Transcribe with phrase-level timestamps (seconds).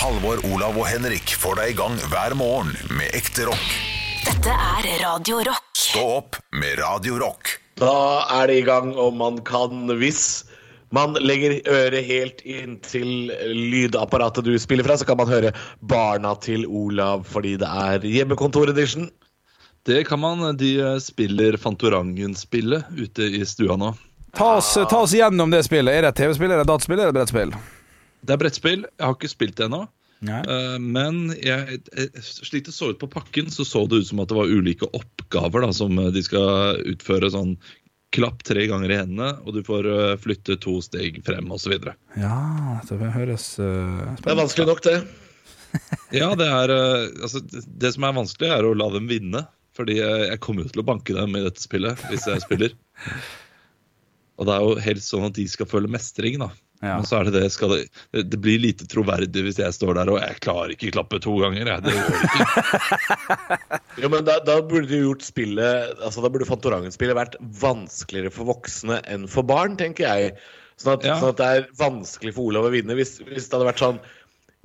[0.00, 3.64] Halvor, Olav og Henrik får deg i gang hver morgen med ekte rock.
[4.24, 5.66] Dette er Radio Rock.
[5.76, 7.50] Stå opp med Radio Rock.
[7.76, 10.46] Da er det i gang, og man kan hvis
[10.96, 15.50] man legger øret helt inntil lydapparatet du spiller fra, så kan man høre
[15.84, 19.10] Barna til Olav fordi det er hjemmekontoredition.
[19.84, 20.46] Det kan man.
[20.56, 23.92] De eh, spiller Fantorangen-spillet ute i stua nå.
[24.32, 25.92] Ta oss, ta oss gjennom det spillet.
[25.92, 27.54] Er det et TV-spill, er det et dataspill det et brettspill?
[28.26, 28.84] Det er brettspill.
[28.98, 29.84] Jeg har ikke spilt det ennå.
[30.44, 34.20] Eh, Men jeg, jeg, slik det så ut på pakken, så så det ut som
[34.20, 37.30] at det var ulike oppgaver da, som de skal utføre.
[37.32, 37.54] Sånn
[38.12, 41.76] klapp tre ganger i hendene, og du får eh, flytte to steg frem osv.
[42.18, 44.96] Ja, det høres uh, Det er vanskelig nok, det.
[46.20, 49.44] Ja, det er eh, Altså, det- som er vanskelig, er å la dem vinne.
[49.78, 52.74] Fordi jeg, jeg kommer jo til å banke dem i dette spillet hvis jeg spiller.
[54.40, 56.50] Og det er jo helst sånn at de skal føle mestring, da.
[56.80, 56.94] Ja.
[56.96, 57.80] Men så er det det, skal det,
[58.32, 61.68] det blir lite troverdig hvis jeg står der og jeg klarer ikke klappe to ganger.
[61.68, 61.82] Jeg.
[61.84, 62.78] Det gjør ikke.
[64.00, 68.48] Jo, men da, da burde du gjort spillet Altså Da burde Fantorangen-spillet vært vanskeligere for
[68.48, 70.32] voksne enn for barn, tenker jeg.
[70.80, 71.18] Sånn at, Ja.
[71.20, 72.96] sånn at det er vanskelig for Olav å vinne.
[72.96, 74.00] Hvis, hvis det hadde vært sånn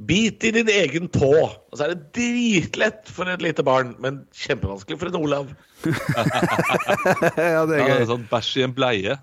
[0.08, 1.30] Bit i din egen tå.
[1.48, 5.52] Og så er det dritlett for et lite barn, men kjempevanskelig for en Olav.
[5.86, 7.94] Ja, det er Ja, det gøy.
[8.02, 9.16] er sånn Bæsj i en bleie.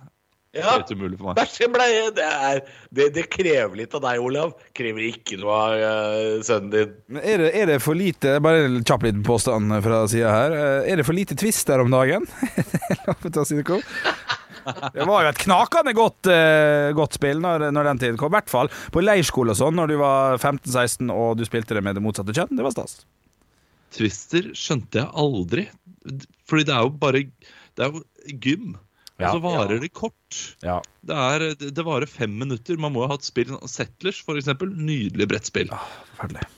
[0.53, 1.39] Ja, Helt umulig for meg.
[1.41, 2.09] Bæsj bleie.
[2.13, 2.59] Det, er,
[2.93, 4.51] det, det krever litt av deg, Olav.
[4.77, 6.91] Krever ikke noe av uh, sønnen din.
[7.09, 10.57] Men Er det, er det for lite Bare en kjapp liten påstand fra sida her.
[10.59, 12.29] Eh, Er det for lite twister om dagen?
[13.23, 13.81] Det.
[14.95, 18.31] Det var jo et knakende godt, uh, godt spill når, når den tiden kom.
[18.31, 21.83] I hvert fall på leirskole og sånn, når du var 15-16 og du spilte det
[21.83, 22.53] med det motsatte kjønn.
[22.61, 23.01] Det var stas.
[23.97, 25.67] Twister skjønte jeg aldri.
[26.51, 28.05] Fordi det er jo bare Det er jo
[28.45, 28.77] gym.
[29.29, 30.41] Og så varer det kort.
[30.65, 30.81] Ja.
[31.07, 32.81] Det, er, det, varer fem minutter.
[32.81, 34.73] Man må jo ha et spill Settlers, for eksempel.
[34.75, 35.73] Nydelig brettspill.
[36.17, 36.49] Forferdelig.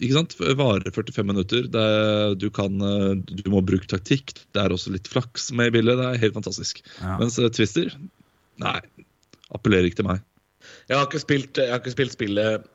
[0.00, 0.34] Ikke sant?
[0.56, 1.66] Varer 45 minutter.
[1.68, 4.32] Det er, du, kan, eh, du må bruke taktikk.
[4.54, 6.00] Det er også litt flaks med i bildet.
[6.00, 6.80] Det er helt fantastisk.
[7.02, 7.18] Ja.
[7.20, 7.92] Mens eh, Twister
[8.60, 8.78] Nei.
[9.56, 10.24] Appellerer ikke til meg.
[10.88, 12.68] Jeg har ikke spilt, jeg har ikke spilt spillet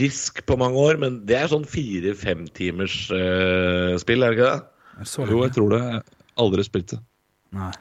[0.00, 4.48] Risk på mange år, men det er sånn fire-fem timers uh, spill, er det ikke
[4.48, 5.04] det?
[5.30, 5.78] Jo, jeg tror det.
[5.92, 6.00] Jeg
[6.42, 6.98] Aldri spilt det.
[7.54, 7.72] Nei.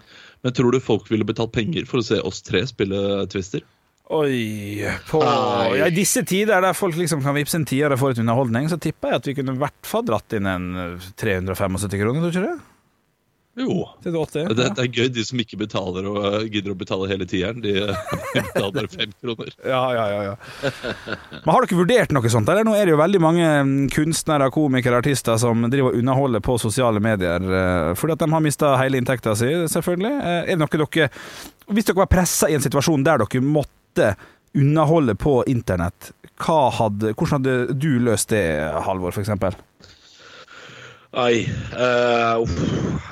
[0.46, 3.64] Men tror du folk ville betalt penger for å se oss tre spille Twister?
[4.14, 8.22] Oi på, ja, I disse tider der folk liksom kan vippse en tier få et
[8.22, 11.90] underholdning, så tipper jeg at vi kunne i hvert fall dratt inn en eh, 375
[11.90, 12.75] kroner, tror du ikke det?
[13.56, 13.86] Jo.
[14.04, 17.08] Til 80, Det, det er gøy, de som ikke betaler og eh, gidder å betale
[17.08, 17.62] hele tieren.
[17.64, 19.54] De de betaler bare fem kroner.
[19.64, 20.34] Ja, ja, ja, ja.
[21.40, 22.52] Men har dere vurdert noe sånt?
[22.52, 22.68] Eller?
[22.68, 26.58] Nå er det jo veldig mange mm, kunstnere, komikere, artister som driver og underholder på
[26.62, 30.14] sosiale medier eh, fordi at de har mista hele inntekta si, selvfølgelig.
[30.20, 31.10] Eh, Er det noe dere
[31.72, 34.16] Hvis dere var pressa i en situasjon der dere måtte
[34.56, 38.44] underholde på internett, hadde, hvordan hadde du løst det,
[38.84, 39.56] Halvor, eksempel?
[41.16, 41.46] Ai.
[41.72, 42.56] eh, uff.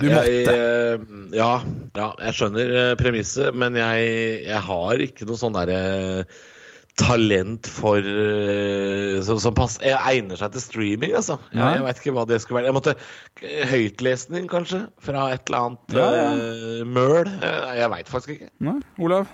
[0.02, 0.31] Du måtte.
[0.31, 1.03] Jeg, eh,
[1.38, 1.52] ja,
[1.96, 4.09] ja, jeg skjønner uh, premisset, men jeg,
[4.44, 6.25] jeg har ikke noe sånn derre
[7.00, 11.40] talent for eh, som, som pass, jeg egner seg til streaming, altså.
[11.53, 12.69] Jeg, jeg veit ikke hva det skulle være.
[12.69, 12.96] Jeg måtte
[13.72, 16.28] Høytlesning, kanskje, fra et eller annet Ja, ja.
[16.38, 17.31] Uh, møl.
[17.40, 18.52] Eh, jeg veit faktisk ikke.
[18.68, 19.31] Nei, Olav?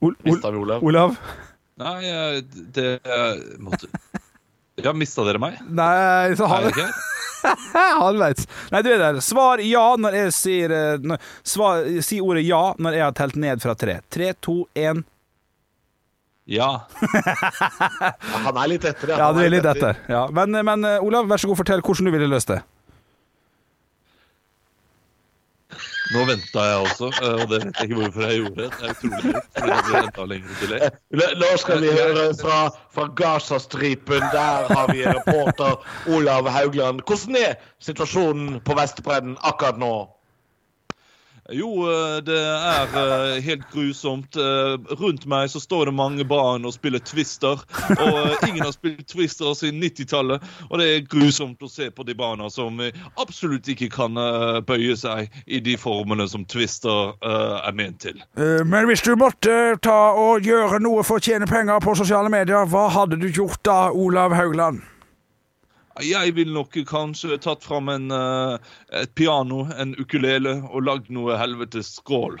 [0.00, 0.84] Ol Ol Olav?
[0.86, 1.16] Olav?
[1.80, 2.38] Nei, eh,
[2.76, 3.88] det eh, måtte
[4.84, 5.60] Ja, mista dere meg?
[5.68, 6.88] Nei, så har ikke?
[8.02, 8.46] Halvveis.
[8.72, 9.20] Nei, du er der.
[9.24, 13.38] Svar ja når jeg sier eh, når, svar, Si ordet ja når jeg har telt
[13.40, 14.00] ned fra tre.
[14.12, 15.04] Tre, to, én.
[16.50, 16.72] Ja.
[18.30, 19.98] Ja, han er litt etter, Ja, Han du er litt etter.
[20.10, 20.24] Ja.
[20.34, 22.60] Men, men eh, Olav, vær så god, fortell hvordan du ville løst det.
[26.10, 28.68] Nå venta jeg også, eh, og det vet jeg ikke hvorfor jeg gjorde.
[28.80, 30.90] Det er utrolig fordi det.
[31.20, 32.58] Nå nå skal vi høre fra,
[32.94, 34.24] fra Gazastripen.
[34.34, 35.78] Der har vi reporter
[36.16, 37.04] Olav Haugland.
[37.06, 39.94] Hvordan er situasjonen på Vestbredden akkurat nå?
[41.52, 44.36] Jo, eh, det er eh, helt grusomt.
[44.36, 47.58] Eh, Rundt meg så står det mange barn og spiller Twister.
[47.96, 50.44] Og ingen har spilt Twister siden 90-tallet.
[50.68, 52.78] Og det er grusomt å se på de barna som
[53.20, 54.18] absolutt ikke kan
[54.66, 58.20] bøye seg i de formene som Twister er ment til.
[58.36, 62.68] Men hvis du måtte ta og gjøre noe for å tjene penger på sosiale medier,
[62.70, 64.82] hva hadde du gjort da, Olav Haugland?
[66.04, 68.56] Jeg ville nok kanskje tatt fram en, eh,
[69.02, 72.40] et piano, en ukulele, og lagd noe helvetes skrål.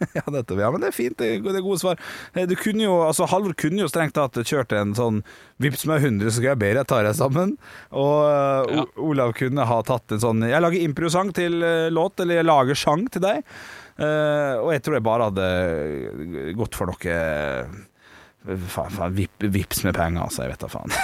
[0.16, 1.18] Ja, dette, Ja, men det er fint.
[1.20, 1.98] Det er, gode svar.
[2.32, 5.18] Eh, Du kunne jo, altså Halvor kunne jo strengt tatt kjørt en sånn
[5.60, 7.52] Vips meg 100, så skal jeg be deg ta deg sammen.
[7.92, 8.86] Og eh, Ja.
[8.96, 11.60] Olav kunne ha tatt en sånn Jeg lager improsang til
[11.92, 13.44] låt, eller jeg lager sang til deg.
[14.00, 17.16] Og jeg tror jeg bare hadde gått for noe
[18.40, 20.46] Faen, faen vip, vips med penger, altså.
[20.46, 20.94] Jeg vet da faen.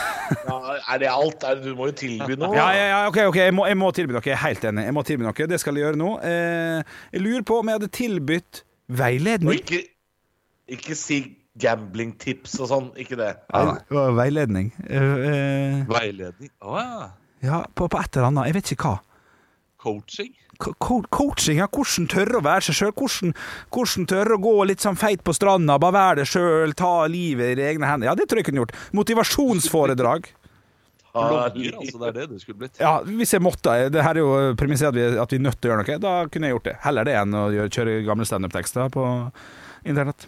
[0.48, 1.42] Ja, er det alt?
[1.44, 2.54] Er det, du må jo tilby noe.
[2.56, 4.22] Ja, ja, ja, ok, ok, jeg må, jeg må tilby noe.
[4.24, 4.86] Jeg er helt enig.
[4.88, 5.48] Jeg må tilby noe.
[5.52, 6.12] Det skal jeg gjøre nå.
[6.24, 9.60] Eh, jeg lurer på om jeg hadde tilbudt Og veiledning.
[9.60, 9.82] ikke,
[10.78, 11.20] ikke si
[11.60, 12.88] gamblingtips og sånn.
[13.04, 13.30] Ikke det.
[13.52, 14.72] Ja, det var veiledning.
[14.88, 16.50] Eh, eh, Veiledning.
[16.64, 17.10] Å ja.
[17.44, 18.48] ja, på, på et eller annet.
[18.48, 18.96] Jeg vet ikke hva.
[19.86, 20.32] Coaching.
[20.58, 21.66] Co- co- Coaching, ja.
[21.68, 22.92] Hvordan tørre å være seg sjøl.
[22.96, 23.34] Hvordan,
[23.74, 27.58] hvordan tørre å gå litt sånn feit på stranda, bare være det sjøl, ta livet
[27.60, 28.10] i egne hender.
[28.10, 28.74] Ja, det tror jeg kunne gjort.
[28.96, 30.30] Motivasjonsforedrag.
[31.16, 31.98] Blogger, altså.
[32.00, 32.76] Det er det det skulle blitt.
[32.80, 33.72] Ja, hvis jeg måtte.
[33.88, 36.00] Det her er jo premisset at vi, at vi er nødt til å gjøre noe.
[36.02, 36.74] Da kunne jeg gjort det.
[36.84, 39.04] Heller det enn å gjøre, kjøre gamle standup-tekster på
[39.88, 40.26] internett.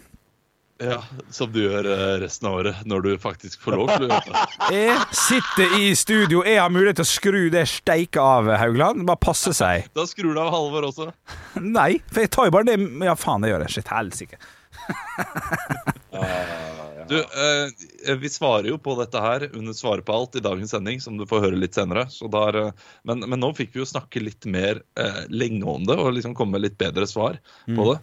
[0.78, 1.00] Ja,
[1.34, 4.30] Som du gjør eh, resten av året, når du faktisk får lov til å gjøre
[4.30, 4.42] det.
[4.78, 9.02] Jeg sitter i studio, jeg har mulighet til å skru det steike av, Haugland.
[9.08, 9.88] Bare passe seg.
[9.98, 11.10] Da skrur du av Halvor også.
[11.78, 12.78] Nei, for jeg tar jo bare det
[13.08, 13.74] Ja, faen, det gjør jeg.
[13.78, 14.38] Shit, helsike.
[17.08, 21.00] Du, eh, Vi svarer jo på dette her under Svare på alt i dagens sending,
[21.00, 22.04] som du får høre litt senere.
[22.12, 22.58] Så der,
[23.08, 26.36] men, men nå fikk vi jo snakke litt mer eh, lenge om det, og liksom
[26.36, 27.96] komme med litt bedre svar på det.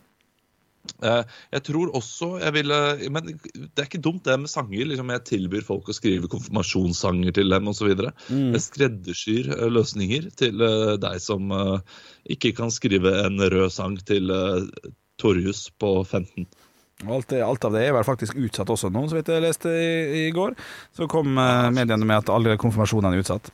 [1.03, 1.21] Eh,
[1.51, 2.77] jeg tror også jeg ville
[3.11, 4.85] Men det er ikke dumt, det med sanger.
[4.89, 7.93] liksom Jeg tilbyr folk å skrive konfirmasjonssanger til dem osv.
[8.29, 8.53] Mm.
[8.55, 11.51] Jeg skreddersyr eh, løsninger til eh, deg som
[12.31, 14.31] ikke kan skrive en rød sang til
[15.21, 16.47] Torjus på 15.
[17.11, 20.25] Alt, alt av det er vel faktisk utsatt også nå, så vidt jeg leste i,
[20.25, 20.55] i går.
[20.95, 23.51] Så kom mediene med at alle konfirmasjonene er utsatt.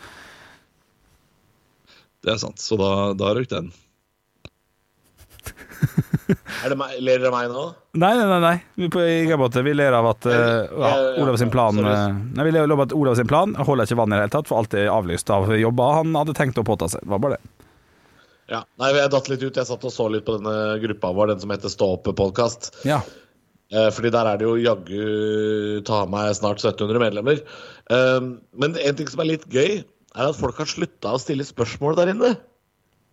[2.22, 3.72] Det er sant, så da, da røk den.
[6.64, 7.64] Er det meg, ler dere meg nå?
[7.98, 8.40] Nei, nei, nei.
[8.44, 8.54] nei.
[8.78, 11.16] Vi, på, i ingen vi ler av at uh, ja, ja.
[11.24, 12.04] Olav sin plan eh,
[12.38, 14.50] Nei, Vi ler av at Olav sin plan holder ikke vann i det hele tatt,
[14.52, 17.04] for alt er avlyst av jobber han hadde tenkt å påta seg.
[17.04, 17.56] Det var bare det.
[18.52, 18.62] Ja.
[18.82, 19.58] Nei, jeg datt litt ut.
[19.58, 22.72] Jeg satt og så litt på denne gruppa vår, den som heter Stå opp-podkast.
[22.88, 23.00] Ja.
[23.72, 27.40] Eh, fordi der er det jo jaggu ta meg snart 1700 medlemmer.
[27.92, 28.20] Eh,
[28.60, 31.96] men en ting som er litt gøy, er at folk har slutta å stille spørsmål
[32.00, 32.34] der inne.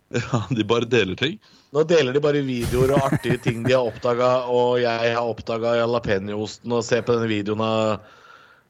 [0.31, 1.35] Ja, De bare deler ting.
[1.75, 5.75] Nå deler de bare videoer og artige ting de har oppdaga, og jeg har oppdaga
[5.83, 7.99] jalapeñoosten og ser på denne videoen av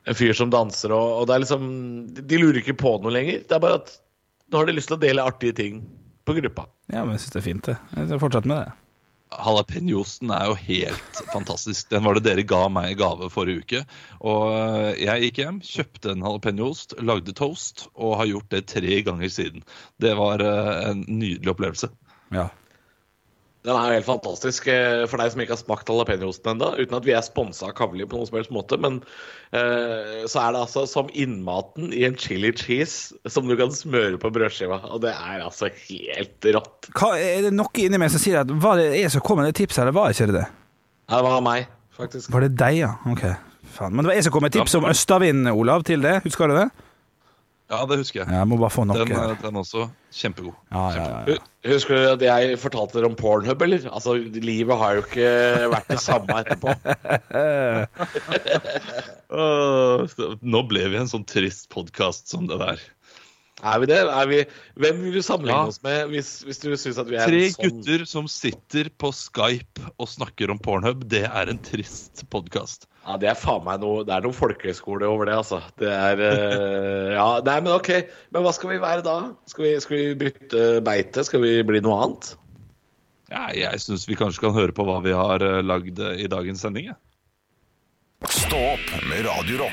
[0.09, 1.63] en fyr som danser, og, og det er liksom
[2.27, 3.43] De lurer ikke på noe lenger.
[3.47, 3.95] Det er bare at
[4.49, 5.81] nå har de lyst til å dele artige ting
[6.25, 6.67] på gruppa.
[6.91, 7.77] ja, men jeg syns det er fint, det.
[7.95, 8.88] Jeg skal fortsette med det.
[9.29, 11.89] Jalapeñoosten er jo helt fantastisk.
[11.91, 13.81] Den var det dere ga meg i gave forrige uke.
[14.25, 19.01] Og eh, jeg gikk hjem, kjøpte en jalapeñoost, lagde toast og har gjort det tre
[19.05, 19.65] ganger siden.
[20.01, 21.91] Det var eh, en nydelig opplevelse.
[22.33, 22.49] Ja.
[23.67, 26.95] Den er jo helt fantastisk eh, for deg som ikke har smakt jalapeñoosten ennå, uten
[26.95, 28.77] at vi er sponsa av Kavli på noen som helst måte.
[28.79, 29.01] Men
[29.51, 34.15] eh, så er det altså som innmaten i en chili cheese som du kan smøre
[34.21, 34.79] på brødskiva.
[34.87, 36.87] Og det er altså helt rått.
[36.95, 39.51] Hva, er det noe inni meg som sier at var det jeg som kom med
[39.51, 40.47] det tipset, eller var ikke det det?
[41.09, 41.67] Det var meg,
[41.99, 42.31] faktisk.
[42.31, 42.93] Var det deg, ja?
[43.11, 43.25] Ok.
[43.75, 43.91] Faen.
[43.91, 46.21] Men det var jeg som kom med tips om østavind, Olav, til det.
[46.23, 46.69] Husker du det?
[47.69, 48.33] Ja, det husker jeg.
[48.33, 48.97] Jeg må bare få nok.
[48.97, 49.83] Den, eh, den også
[50.15, 50.55] kjempegod.
[50.73, 51.41] Ja, ja, ja, ja.
[51.69, 53.85] Husker du at jeg fortalte dere om Pornhub, eller?
[53.93, 55.29] Altså, livet har jo ikke
[55.75, 56.73] vært det samme etterpå.
[60.49, 62.81] Nå ble vi en sånn trist podkast som det der.
[63.59, 63.99] Er vi det?
[64.07, 64.39] Er vi...
[64.79, 65.67] Hvem vil du sammenligne Ja.
[65.69, 68.87] oss med hvis, hvis du synes at vi er Tre en sånn gutter som sitter
[68.97, 72.87] på Skype og snakker om Pornhub, det er en trist podkast.
[73.09, 75.63] Ja, det er faen meg noe Det er noen folkehøyskole over det, altså.
[75.81, 77.89] Det er uh, Ja, nei, men OK.
[78.35, 79.15] Men hva skal vi være da?
[79.49, 81.25] Skal vi, skal vi bytte beite?
[81.25, 82.35] Skal vi bli noe annet?
[83.29, 86.29] Ja, jeg syns vi kanskje kan høre på hva vi har eh, lagd eh, i
[86.29, 86.89] dagens sending.
[86.89, 86.97] jeg.
[88.29, 89.65] Stå opp med Radio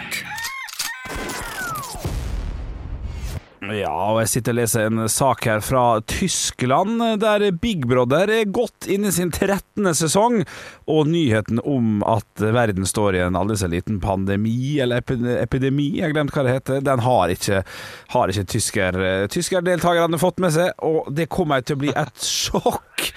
[3.74, 8.50] Ja, og jeg sitter og leser en sak her fra Tyskland, der Big Brother er
[8.52, 9.88] godt inne i sin 13.
[9.98, 10.44] sesong,
[10.86, 16.06] og nyheten om at verden står i en aldri så liten pandemi, eller epidemi, jeg
[16.06, 17.62] har glemt hva det heter, den har ikke,
[18.14, 19.00] har ikke tysker,
[19.34, 23.08] tyskerdeltakerne fått med seg, og det kommer til å bli et sjokk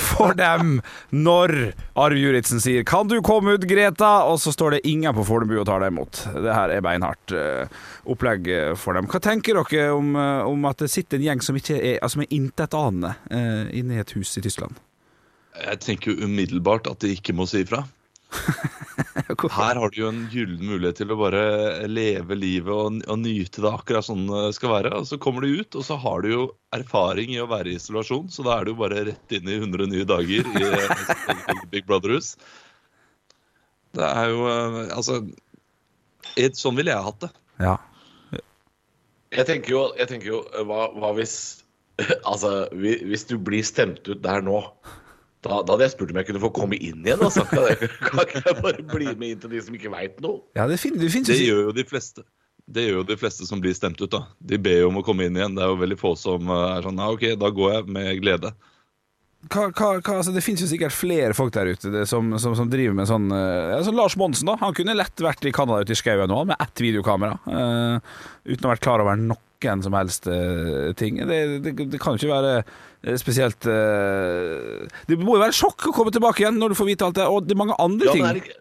[0.00, 0.78] for dem
[1.12, 1.54] når
[2.00, 5.58] Arv Juritzen sier 'Kan du komme ut, Greta?' og så står det ingen på Fornebu
[5.60, 6.24] og tar deg imot.
[6.34, 7.68] Det her er beinhardt eh,
[8.10, 9.06] opplegg eh, for dem.
[9.10, 12.22] Hva tenker dere om, eh, om at det sitter en gjeng som ikke er altså,
[12.24, 14.78] er intetanende uh, inne i et hus i Tyskland?
[15.54, 17.84] Jeg tenker jo umiddelbart at de ikke må si ifra.
[19.54, 21.42] Her har du jo en gyllen mulighet til å bare
[21.86, 24.90] leve livet og, og nyte det akkurat sånn det skal være.
[24.98, 26.42] Og så kommer du ut, og så har du jo
[26.74, 29.58] erfaring i å være i isolasjon, så da er du jo bare rett inn i
[29.60, 30.66] 100 nye dager i
[31.54, 32.34] i Big Brother-hus.
[33.94, 35.20] Det er jo eh, Altså
[36.40, 37.32] et- Sånn ville jeg hatt det.
[37.62, 37.76] Ja.
[39.34, 41.36] Jeg tenker jo, jeg tenker jo hva, hva hvis
[42.30, 44.60] Altså, hvis du blir stemt ut der nå
[45.44, 47.20] Da, da hadde jeg spurt om jeg kunne få komme inn igjen.
[47.20, 47.44] Altså.
[47.50, 50.40] Kan, jeg, kan ikke jeg bare bli med inn til de som ikke veit noe?
[50.56, 52.24] Ja, det, finner, det finnes Det gjør jo de fleste.
[52.64, 54.08] Det gjør jo de fleste som blir stemt ut.
[54.08, 54.22] da.
[54.40, 55.52] De ber jo om å komme inn igjen.
[55.58, 58.22] Det er jo veldig få som eh, er sånn ja, OK, da går jeg med
[58.24, 58.54] glede.
[59.50, 62.70] Hva, hva, altså, Det finnes jo sikkert flere folk der ute det, som, som, som
[62.70, 65.94] driver med sånn uh, altså Lars Monsen da, han kunne lett vært i Canada ute
[65.94, 67.36] i skauen nå med ett videokamera.
[67.46, 67.98] Uh,
[68.48, 71.22] uten å ha vært klar over noen som helst uh, ting.
[71.24, 76.12] Det, det, det kan jo ikke være spesielt Det må jo være sjokk å komme
[76.12, 78.54] tilbake igjen når du får vite alt det, og det er mange andre Ja, ting.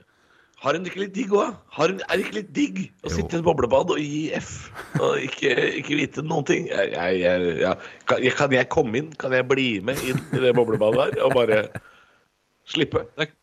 [0.63, 1.55] Har hun ikke litt digg òg?
[1.84, 4.70] Er det ikke litt digg å sitte i et boblebad og gi F
[5.01, 5.51] og ikke,
[5.82, 6.70] ikke vite noen ting?
[6.72, 7.74] Jeg, jeg, jeg,
[8.08, 9.10] kan, jeg, kan jeg komme inn?
[9.20, 11.60] Kan jeg bli med inn i det boblebadet der og bare
[12.72, 13.03] slippe?
[13.17, 13.34] Det er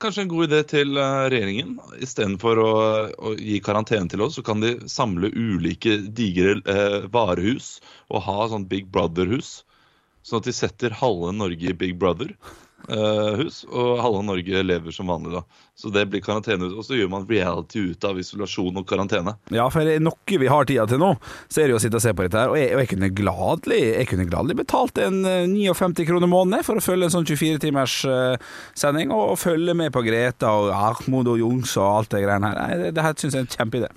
[0.00, 1.76] kanskje en god idé til eh, regjeringen.
[2.00, 2.72] Istedenfor å,
[3.12, 7.74] å gi karantene til oss, så kan de samle ulike digre eh, varehus
[8.08, 9.58] og ha sånn Big Brother-hus.
[10.24, 12.00] Sånn at de setter halve Norge i Big
[12.86, 15.32] Brother-hus, og halve Norge lever som vanlig.
[15.32, 15.42] da.
[15.76, 16.68] Så det blir karantene.
[16.76, 19.36] Og så gjør man reality ut av isolasjon og karantene.
[19.54, 21.12] Ja, for er det noe vi har tida til nå,
[21.48, 22.52] så er det jo å sitte og se på dette her.
[22.52, 26.66] Og jeg, og jeg kunne gladelig Jeg kunne gladelig betalt en eh, 59 kroner måneden
[26.66, 28.36] for å følge en sånn 24 timers eh,
[28.78, 32.50] sending, og, og følge med på Greta og Ahmod og Jungs og alt det greiene
[32.50, 32.60] her.
[32.60, 33.92] Nei, det, det her syns jeg er en kjempeidé.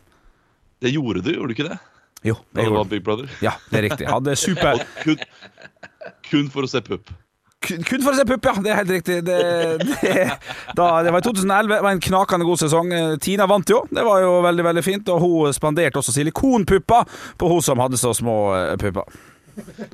[0.84, 1.80] Det gjorde du, gjorde du ikke det?
[2.24, 2.88] Jo, det var.
[2.88, 3.28] Big Brother?
[3.44, 4.08] Ja, det er riktig.
[4.08, 5.20] Hadde super kun,
[6.30, 7.12] kun for å se pupp.
[7.64, 8.54] Kun for å se pupp, ja.
[8.64, 9.20] Det er helt riktig.
[9.28, 9.38] Det,
[9.84, 10.14] det,
[10.78, 11.76] da, det var i 2011.
[11.76, 12.96] Det var en knakende god sesong.
[13.24, 13.84] Tina vant jo.
[13.92, 15.14] Det var jo veldig veldig fint.
[15.14, 19.08] Og hun spanderte også silikonpupper på hun som hadde så små eh, pupper.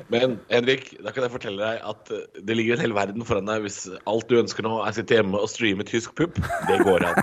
[0.07, 3.49] Men Henrik, da kan jeg fortelle deg at eh, det ligger en hel verden foran
[3.49, 6.39] deg hvis alt du ønsker nå er å sitte hjemme og streame tysk pupp.
[6.69, 7.19] Det går an.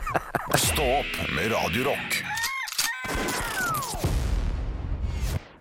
[0.68, 2.22] Stå opp med Radiorock.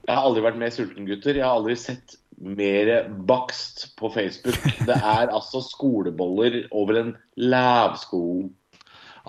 [0.02, 1.38] Jeg har aldri vært mer sulten, gutter.
[1.38, 4.58] Jeg har aldri sett mer bakst på Facebook.
[4.88, 8.50] Det er altså skoleboller over en lavsko.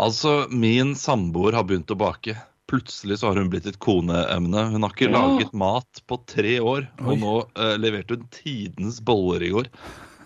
[0.00, 2.36] Altså, min samboer har begynt å bake.
[2.72, 4.62] Plutselig så har hun blitt et koneemne.
[4.72, 5.18] Hun har ikke Ja.
[5.18, 9.68] laget mat på tre år, og nå uh, leverte hun tidenes boller i går.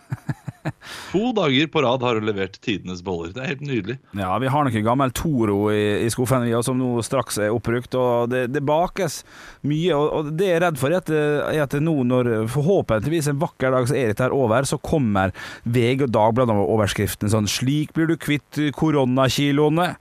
[1.12, 3.32] To dager på rad har hun levert tidenes boller.
[3.34, 3.98] Det er helt nydelig.
[4.18, 7.94] Ja, vi har noe gammel Toro i, i skuffen som nå straks er oppbrukt.
[7.98, 9.22] Og det, det bakes
[9.66, 9.94] mye.
[9.96, 13.40] Og, og det jeg er redd for, er at, er at nå når forhåpentligvis en
[13.42, 17.50] vakker dag så er dette her over, så kommer VG og Dagbladet med overskriften sånn
[17.50, 19.94] 'Slik blir du kvitt koronakiloene'.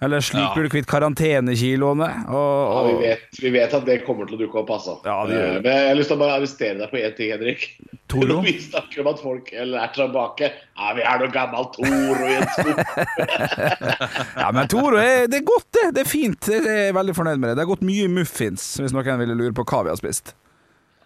[0.00, 0.52] Eller 'Slik Ja.
[0.54, 2.28] blir du kvitt karantenekiloene'.
[2.30, 5.00] Og, Ja, vi, vet, vi vet at det kommer til å dukke opp, altså.
[5.04, 5.56] Ja, det gjør.
[5.56, 7.64] Eh, Men jeg har lyst til å bare arrestere deg på én ting, Henrik.
[8.08, 8.26] Toro?
[8.38, 12.34] Når vi snakker om at folk er tilbake Ja, vi er noe gammel Toro i
[12.38, 12.46] en
[14.38, 15.86] ja, men Toro er, det er godt, det.
[15.96, 16.48] Det er fint.
[16.48, 17.56] Jeg er veldig fornøyd med det.
[17.58, 20.34] Det har gått mye muffins, hvis noen ville lure på hva vi har spist.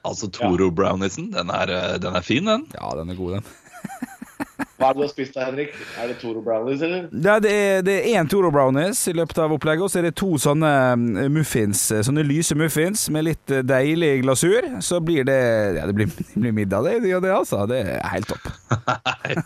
[0.05, 2.67] Altså, Toro Brownisen, den er, eh, den er fin, den.
[2.75, 3.45] Ja, den er god, den.
[4.83, 5.75] Hva er det du har spist da, Henrik?
[6.03, 7.05] Er det Toro Brownies, eller?
[7.15, 10.09] Ja, det er, det er én Toro Brownies i løpet av opplegget, og så er
[10.09, 14.67] det to sånne mm, muffins, eh, sånne lyse muffins med litt eh, deilig glasur.
[14.83, 15.39] Så blir det
[15.79, 17.63] Ja, det blir, det blir middag, det, det, det, altså.
[17.71, 18.51] Det er helt topp.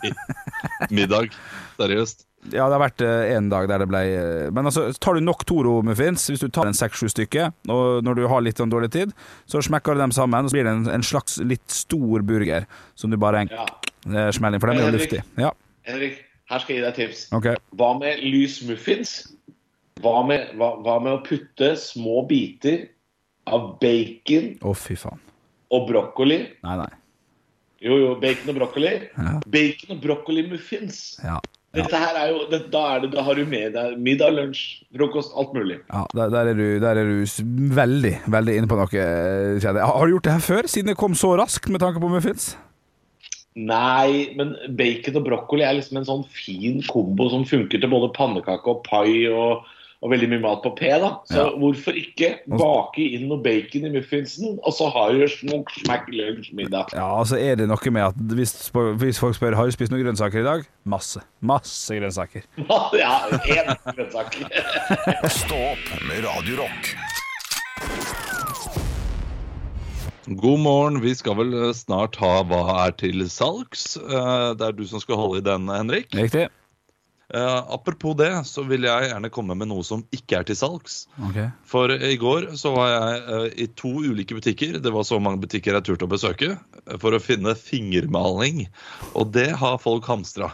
[0.97, 1.37] Middag.
[1.77, 2.25] Seriøst.
[2.47, 5.23] Ja, det har vært eh, en dag der det ble eh, Men altså, tar du
[5.25, 8.89] nok Toro-muffins, hvis du tar en seks-sju stykker, og når du har litt sånn dårlig
[8.93, 9.13] tid,
[9.49, 12.65] så smekker du dem sammen, og så blir det en, en slags litt stor burger
[12.97, 13.67] som du bare Ja.
[14.13, 15.23] Eh, inn, for den er jo luftig.
[15.41, 15.51] Ja,
[15.87, 16.21] Henrik,
[16.51, 17.25] her skal jeg gi deg tips.
[17.35, 17.55] Okay.
[17.79, 19.15] Hva med lys muffins?
[20.03, 22.85] Hva med, hva, hva med å putte små biter
[23.49, 25.19] av bacon Å, fy faen.
[25.73, 26.43] og brokkoli?
[26.63, 26.89] Nei, nei.
[27.81, 28.91] Jo, jo, bacon og brokkoli.
[29.17, 29.37] Ja.
[29.53, 30.99] Bacon og brokkoli-muffins.
[31.25, 31.37] Ja.
[31.77, 34.61] Dette her er jo, det, da, er det, da har du med deg middag, lunsj,
[34.95, 35.77] frokost, alt mulig.
[35.91, 37.43] Ja, der, der, er du, der er du
[37.77, 38.87] veldig, veldig inne på noe.
[38.97, 39.67] eh.
[39.77, 42.55] Har du gjort det her før, siden det kom så raskt med tanke på muffins?
[43.57, 48.11] Nei, men bacon og brokkoli er liksom en sånn fin kombo som funker til både
[48.13, 49.63] pannekake og pai og,
[50.05, 50.91] og veldig mye mat på P.
[51.01, 51.09] da.
[51.25, 51.47] Så Ja.
[51.57, 56.51] hvorfor ikke bake inn noe bacon i muffinsen, og så har du smokk, smakk, lunsj,
[56.53, 56.93] middag.
[56.93, 58.53] Ja, altså er det noe med at hvis,
[59.01, 61.25] hvis folk spør har du spist noen grønnsaker i dag, masse.
[61.41, 62.45] Masse grønnsaker.
[63.01, 64.37] ja, én grønnsak.
[65.33, 66.93] Stå opp med Radio Rock.
[70.27, 71.01] God morgen.
[71.01, 73.95] Vi skal vel eh, snart ha Hva er til salgs?
[73.97, 76.11] Eh, Det er du som skal holde i den, Henrik.
[76.15, 76.49] Riktig?
[77.27, 81.01] Uh, apropos det, så vil jeg gjerne komme med noe som ikke er til salgs.
[81.27, 81.49] Okay.
[81.67, 84.77] For i går så var jeg uh, i to ulike butikker.
[84.79, 86.53] Det var så mange butikker jeg turte å besøke.
[87.03, 88.69] For å finne fingermaling.
[89.11, 90.53] Og det har folk hamstra.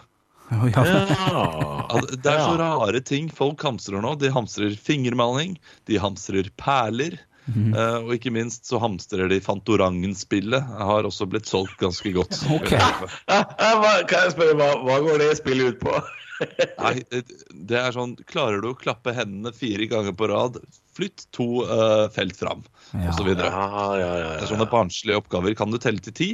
[0.49, 0.81] Oh, ja.
[0.83, 4.15] Ja, Det er så rare ting folk hamstrer nå.
[4.21, 7.19] De hamstrer fingermaling, de hamstrer perler,
[7.51, 10.63] Eh, og ikke minst så hamstrer de Fantorangen-spillet.
[10.79, 12.37] Har også blitt solgt ganske godt.
[12.57, 12.79] Okay.
[14.09, 15.95] Kan jeg spørre, hva, hva går det spillet ut på?
[16.83, 20.57] Nei, det- er sånn Klarer du å klappe hendene fire ganger på rad,
[20.97, 23.13] flytt to uh, felt fram, Ja.
[23.17, 23.49] så videre.
[23.49, 25.55] Ja, ja, ja, Det er sånne barnslige oppgaver.
[25.57, 26.29] Kan du telle til ti?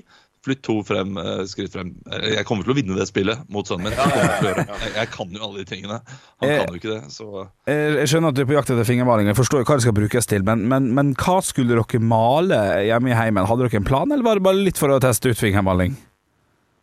[0.46, 1.90] Flytt to frem, eh, skritt frem.
[2.12, 3.98] Eh, Jeg kommer til å vinne det spillet mot sønnen min.
[4.00, 5.98] Jeg, jeg, jeg kan jo alle de tingene.
[6.40, 7.12] Han Eh, kan jo ikke det.
[7.12, 7.28] Så
[7.68, 9.98] Jeg skjønner at du er på jakt etter fingermalinger, jeg forstår jo hva det skal
[10.00, 13.46] brukes til, men, men, men hva skulle dere male hjemme i heimen?
[13.52, 15.98] Hadde dere en plan, eller var det bare litt for å teste ut fingermaling?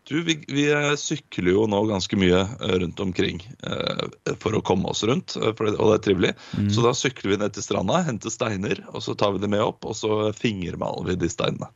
[0.06, 2.44] du, vi, vi sykler jo nå ganske mye
[2.78, 4.04] rundt omkring eh,
[4.38, 6.30] for å komme oss rundt, for det, og det er trivelig.
[6.70, 9.64] Så da sykler vi ned til stranda, henter steiner, og så tar vi dem med
[9.64, 11.72] opp, og så fingermaler vi de steinene.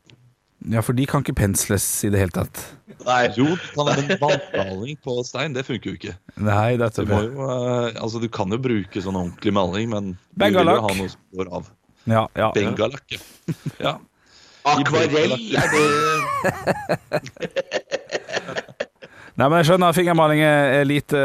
[0.68, 2.60] Ja, for de kan ikke pensles i det hele tatt.
[3.06, 3.30] Nei.
[3.32, 3.46] Jo,
[3.78, 6.14] men vannmaling på stein, det funker jo ikke.
[6.36, 10.12] Nei, Du, er må jo, eh, altså, du kan jo bruke sånn ordentlig maling, men
[10.12, 11.70] du vil jo ha noe som går av.
[12.10, 12.50] Ja, ja.
[12.56, 13.20] Bengalakk, ja.
[13.80, 13.94] ja.
[14.68, 15.84] Akvarell, er det
[19.40, 21.20] Nei, men jeg skjønner at fingermaling er litt lite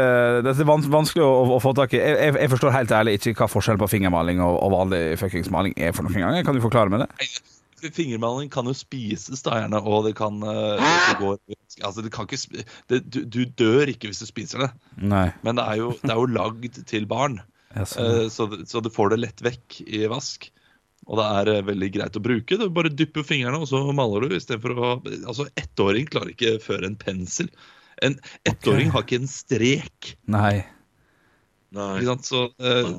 [0.46, 2.00] Det er vanskelig å, å få tak i.
[2.00, 5.52] Jeg, jeg, jeg forstår helt ærlig ikke hva forskjellen på fingermaling og, og vanlig fuckings
[5.52, 6.38] maling er for noen gang.
[6.46, 7.28] Kan du forklare meg det?
[7.82, 10.80] Fingermaling kan jo spises, da gjerne, og det kan eh,
[11.10, 11.36] det går,
[11.84, 15.26] altså, det kan ikke, det, du, du dør ikke hvis du spiser det, Nei.
[15.44, 17.40] men det er jo, det er jo lagd til barn.
[17.76, 20.48] Så- eh, så, så du får det lett vekk i vask.
[21.06, 22.56] Og det er eh, veldig greit å bruke.
[22.58, 24.32] Du bare dypper fingrene, og så maler du.
[24.34, 24.88] Istedenfor å
[25.28, 27.50] Altså, ettåring klarer ikke føre en pensel.
[28.02, 28.16] En
[28.48, 30.14] ettåring har ikke en strek.
[30.32, 30.64] Nei.
[31.76, 31.92] Nei.
[32.00, 32.26] Ikke sant?
[32.26, 32.90] Så eh,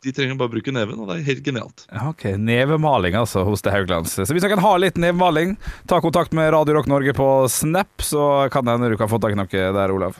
[0.00, 1.82] de trenger bare å bruke neven, og det er helt genialt.
[2.08, 4.14] Ok, Nevemaling altså hos det Hauglands.
[4.16, 5.56] Så hvis dere kan ha litt nevemaling,
[5.90, 9.20] ta kontakt med Radio Rock Norge på Snap, så kan det hende du kan få
[9.20, 10.16] tak i noe der, Olav.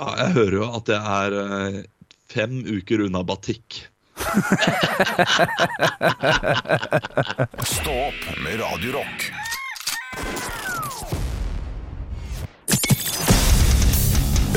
[0.00, 1.82] Ja, jeg hører jo at jeg er eh,
[2.32, 3.84] fem uker unna batikk.
[7.76, 9.28] Stå opp med Radio Rock.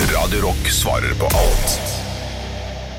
[0.08, 1.97] Radio Rock svarer på alt.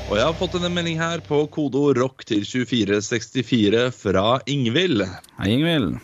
[0.09, 5.03] Og jeg har fått en melding her på kodo rock til 2464 fra Ingvild.
[5.37, 5.99] Hei, Ingvild.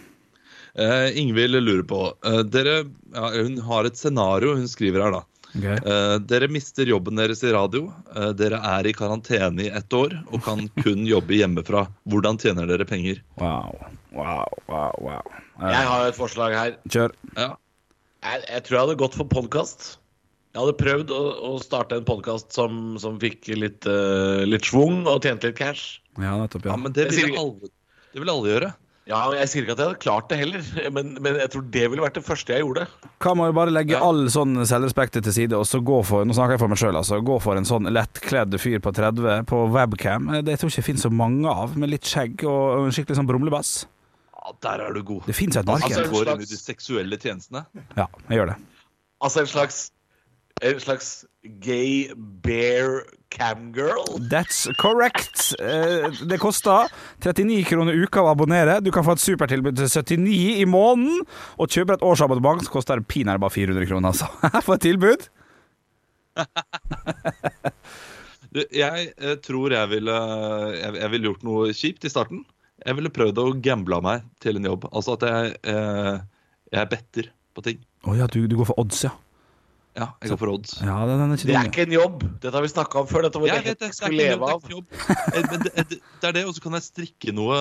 [0.77, 2.83] Uh, Ingvild lurer på uh, dere,
[3.15, 5.23] ja, Hun har et scenario hun skriver her, da.
[5.55, 5.81] Okay.
[5.81, 7.87] Uh, dere mister jobben deres i radio.
[8.13, 11.87] Uh, dere er i karantene i ett år og kan kun jobbe hjemmefra.
[12.05, 13.25] Hvordan tjener dere penger?
[13.41, 13.73] Wow,
[14.13, 14.93] wow, wow.
[15.01, 15.35] wow.
[15.65, 16.77] Jeg har et forslag her.
[16.85, 17.17] Kjør.
[17.33, 17.55] Ja,
[18.21, 19.95] Jeg, jeg tror jeg hadde gått for podkast.
[20.55, 25.01] Jeg hadde prøvd å, å starte en podkast som, som fikk litt, uh, litt schwung
[25.03, 25.97] og tjente litt cash.
[26.15, 26.79] Ja, nettopp, ja ja.
[26.79, 27.71] men det vil ikke- alle,
[28.15, 28.69] det vil alle gjøre.
[29.05, 30.63] Ja, Jeg sier ikke at jeg hadde klart det heller,
[30.95, 32.85] men, men jeg tror det ville vært det første jeg gjorde.
[33.21, 33.99] Kan man jo bare legge Ja.
[34.01, 36.97] all sånn selvrespekt til side, og så gå for Nå snakker jeg for meg selv,
[37.03, 37.19] altså.
[37.21, 40.31] Gå for en sånn lettkledd fyr på 30 på webcam.
[40.39, 42.95] Det Det tror jeg ikke jeg finnes så mange av, med litt skjegg og en
[42.95, 43.73] skikkelig sånn brumlebass.
[44.39, 45.27] Ja, Der er du god.
[45.27, 45.91] Det fins et marked.
[45.91, 47.65] Altså, går inn i de seksuelle tjenestene.
[47.99, 48.57] Ja, jeg gjør det.
[49.21, 49.91] Altså en slags
[50.63, 51.25] En slags
[51.59, 54.05] gay bear camgirl.
[54.31, 55.53] That's correct.
[55.59, 56.87] Eh, Det koster
[57.19, 58.79] 39 kroner uka å abonnere.
[58.81, 61.25] Du kan få et supertilbud til 79 i måneden.
[61.59, 64.31] Og kjøper et årsabonnement, så koster det pinadø bare 400 kroner, altså.
[64.65, 65.27] For et tilbud.
[68.55, 70.13] Du, jeg eh, tror jeg ville
[70.79, 72.45] jeg, ville gjort noe kjipt i starten.
[72.85, 74.85] Jeg ville prøvd å gamble meg til en jobb.
[74.95, 76.13] Altså at jeg, eh,
[76.71, 77.81] jeg better på ting.
[78.07, 79.11] Å ja, du, du går for odds, ja.
[79.95, 80.73] Ja, jeg går for odds.
[80.83, 82.23] Ja, den er Det er ikke en jobb.
[82.43, 83.23] Dette har vi snakka om før.
[83.23, 84.65] Dette var ja, det det, jeg er skulle leve av.
[84.65, 85.05] det er.
[85.39, 87.59] Eh, Men det, det, det er det, og så kan jeg strikke noe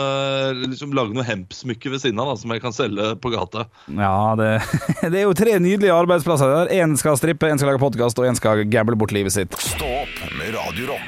[0.64, 3.68] liksom Lage noe hempsmykke ved siden av da, som jeg kan selge på gata.
[3.86, 4.50] Ja, det,
[5.14, 6.74] det er jo tre nydelige arbeidsplasser der.
[6.82, 9.54] Én skal strippe, én skal lage podkast, og én skal gamble bort livet sitt.
[9.62, 10.98] Stå opp med Radio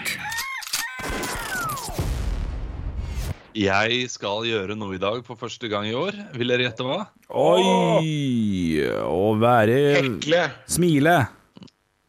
[3.57, 6.13] Jeg skal gjøre noe i dag for første gang i år.
[6.37, 7.07] Vil dere gjette hva?
[7.33, 10.43] Oi Å være Hekle.
[10.69, 11.15] Smile.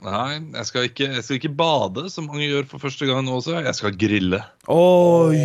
[0.04, 3.40] Nei, jeg skal, ikke, jeg skal ikke bade, som mange gjør for første gang nå
[3.40, 3.56] også.
[3.64, 4.42] Jeg skal grille.
[4.68, 5.40] Oi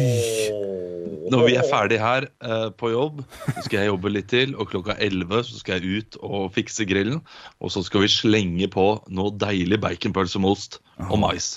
[1.31, 4.59] Når vi er ferdig her eh, på jobb, så skal jeg jobbe litt til.
[4.59, 7.23] Og klokka 11 så skal jeg ut og fikse grillen.
[7.63, 11.55] Og så skal vi slenge på noe deilig baconpølse med ost og mais.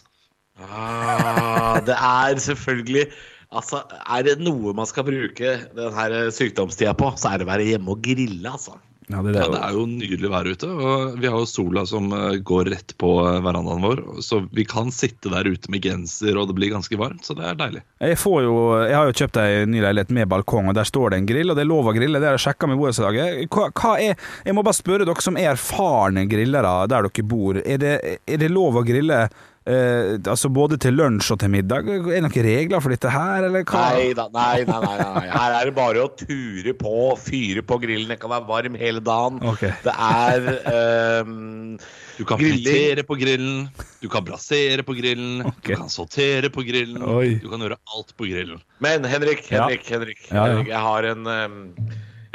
[0.62, 3.10] Ah, det er selvfølgelig
[3.56, 7.70] Altså, Er det noe man skal bruke denne sykdomstida på, så er det å være
[7.72, 8.76] hjemme og grille, altså.
[9.08, 11.50] Ja, det, er det Ja, det er jo nydelig vær ute, og vi har jo
[11.50, 14.02] sola som eh, går rett på eh, verandaen vår.
[14.26, 17.46] Så vi kan sitte der ute med genser, og det blir ganske varmt, så det
[17.46, 17.84] er deilig.
[18.02, 21.14] Jeg, får jo, jeg har jo kjøpt ei ny leilighet med balkong, og der står
[21.14, 22.22] det en grill, og det er lov å grille.
[22.22, 23.44] Det har jeg sjekka med borettslaget.
[23.54, 27.62] Hva, hva er Jeg må bare spørre dere som er erfarne grillere der dere bor.
[27.62, 29.28] Er det, er det lov å grille
[29.70, 31.88] eh, altså både til lunsj og til middag?
[31.90, 33.84] Er det noen regler for dette her, eller hva?
[33.96, 35.26] Nei da, nei, nei, nei, nei.
[35.34, 38.10] Her er det bare å ture på, fyre på grillen.
[38.14, 39.42] Den kan være varm hele dagen.
[39.54, 39.74] Okay.
[39.86, 41.34] Det er eh,
[42.20, 43.66] Du kan fritere på grillen,
[44.02, 45.74] du kan brasere på grillen, okay.
[45.74, 47.02] du kan sortere på grillen.
[47.02, 47.36] Oi.
[47.44, 48.62] Du kan gjøre alt på grillen.
[48.84, 49.66] Men Henrik, Ja.
[49.66, 50.46] Henrik, Henrik, Ja, ja.
[50.54, 51.60] Henrik jeg har en um,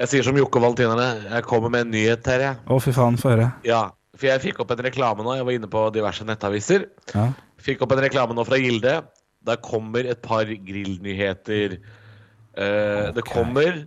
[0.01, 1.09] Jeg sier som Jokke og Valentinerne.
[1.29, 2.61] Jeg kommer med en nyhet her, jeg.
[2.65, 3.51] Å, fy faen, få høre.
[3.69, 5.37] Ja, for jeg fikk opp en reklame nå.
[5.39, 6.89] Jeg var inne på diverse nettaviser.
[7.15, 7.29] Ja.
[7.63, 8.97] Fikk opp en reklame nå fra Gilde.
[9.47, 11.79] Der kommer et par grillnyheter.
[12.59, 13.85] Eh, Det kommer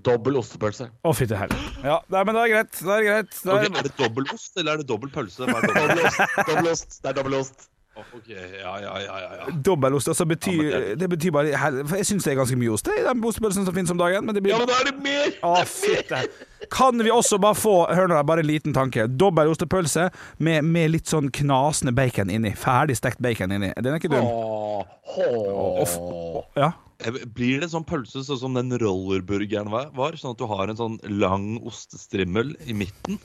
[0.00, 0.88] dobbel ostepølse.
[1.04, 1.80] Å, fytti helvete.
[1.84, 2.72] Ja, nei, men det er greit.
[2.80, 3.34] Det er greit.
[3.44, 5.44] Det er, er det dobbel ost, eller er det dobbel pølse?
[5.44, 6.22] Er dobbel ost.
[6.48, 6.98] Dobbel ost.
[7.04, 7.66] Det er dobbel ost.
[8.00, 8.44] Ok, ja,
[8.80, 9.46] ja, ja, ja, ja.
[9.66, 10.92] Dobbelost altså betyr, Ja, det...
[11.02, 13.90] det betyr bare jeg syns det er ganske mye ost i den ostepølsen som finnes
[13.92, 14.24] om dagen.
[14.24, 15.34] Men det blir Ja, men da er det mer!
[15.44, 16.20] Å, fytte.
[16.68, 19.06] Kan vi også bare få Hør nå, bare en liten tanke.
[19.08, 22.52] Dobbel ostepølse med, med litt sånn knasende bacon inni.
[22.58, 23.72] Ferdig stekt bacon inni.
[23.80, 24.26] Den er ikke dum.
[24.26, 24.84] Åh,
[25.16, 26.44] åh.
[26.58, 26.72] Ja.
[27.00, 29.88] Eh, Blir det sånn pølse sånn som den rollerburgeren var?
[29.96, 30.18] var?
[30.20, 33.16] Sånn at du har en sånn lang ostestrimmel i midten?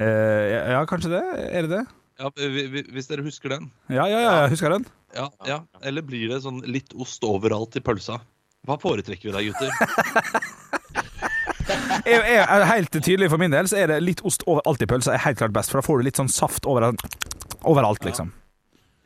[0.00, 1.24] Eh, ja, kanskje det?
[1.52, 1.84] Er det det?
[2.20, 3.70] Ja, vi- vi- Hvis dere husker den?
[3.88, 4.84] Ja, ja, ja, jeg husker den.
[5.14, 5.60] Ja, ja.
[5.82, 8.20] Eller blir det sånn litt ost overalt i pølsa?
[8.66, 9.70] Hva foretrekker vi da, gutter?
[12.10, 14.88] Jeg, jeg er helt tydelig For min del så er det litt ost overalt i
[14.90, 16.90] pølsa er helt klart best, for da får du litt sånn saft over,
[17.68, 18.32] overalt, liksom.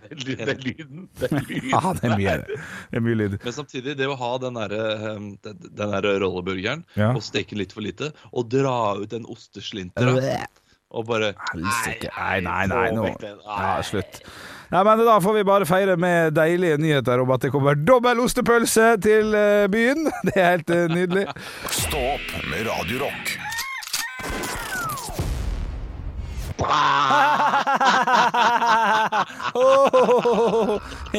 [0.05, 1.07] Det er lyden.
[1.17, 1.71] Det er lyden.
[1.73, 3.37] Ja, det er mye, det er mye lyd.
[3.45, 4.83] Men samtidig, det å ha den derre
[5.17, 7.13] den der rolleburgeren Ja.
[7.17, 10.21] og steke litt for lite, og dra ut den osteslinteren
[10.95, 12.67] og bare Nei, Nei, nei, nei.
[12.67, 13.39] nei, nei, nei, nei, nei, nei, nei.
[13.49, 14.21] Ja, slutt.
[14.21, 18.21] Nei, men Da får vi bare feire med deilige nyheter om at det kommer dobbel
[18.25, 20.09] ostepølse til eh, byen.
[20.29, 21.27] Det er helt eh, nydelig.
[21.71, 23.37] Stå opp med Radio Rock.
[29.55, 30.81] Oh,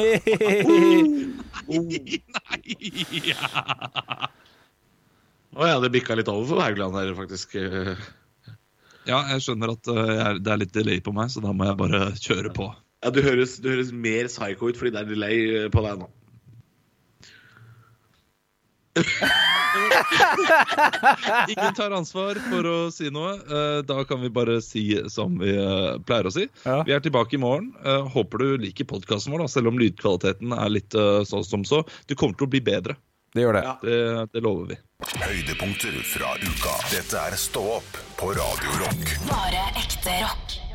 [5.56, 7.54] Å ja, det bikka litt over for Haugland her, faktisk.
[7.60, 7.94] Eh,
[9.06, 11.52] Ja, jeg skjønner at uh, jeg, er- det er litt delay på meg, så da
[11.54, 12.64] må jeg bare kjøre på.
[13.04, 15.98] Ja, du høres, du høres mer psycho ut fordi det er delay eh, på deg
[16.00, 16.08] nå.
[21.48, 23.34] Ingen tar ansvar for å si noe.
[23.36, 26.46] Eh, da kan vi bare si som vi eh, pleier å si.
[26.64, 26.80] Ja.
[26.86, 27.72] Vi er tilbake i morgen.
[27.84, 30.96] Eh, håper du liker podkasten vår, da, selv om lydkvaliteten er litt
[31.28, 31.82] sånn som så.
[32.08, 32.96] Du kommer til å bli bedre.
[33.36, 33.64] Det gjør det.
[33.66, 33.74] Ja.
[33.82, 33.98] Det,
[34.32, 34.76] det lover vi.
[35.20, 36.72] Høydepunkter fra uka.
[36.88, 39.04] Dette er Stå opp på Radio Rock.
[39.28, 40.65] Bare ekte rock.